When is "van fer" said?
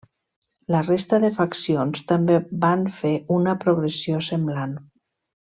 2.65-3.13